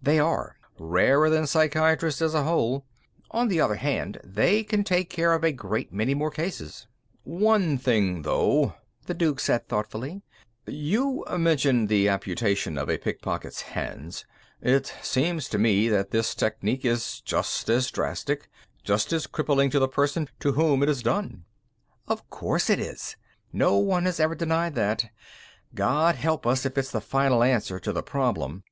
[0.00, 0.56] "They are.
[0.78, 2.86] Rarer than psychiatrists as a whole.
[3.32, 6.86] On the other hand, they can take care of a great many more cases."
[7.24, 10.22] "One thing, though," the Duke said thoughtfully.
[10.66, 14.24] "You mentioned the amputation of a pickpocket's hands.
[14.62, 18.48] It seems to me that this technique is just as drastic,
[18.84, 21.44] just as crippling to the person to whom it is done."
[22.08, 23.16] "Of course it is!
[23.52, 25.10] No one has ever denied that.
[25.74, 28.62] God help us if it's the final answer to the problem!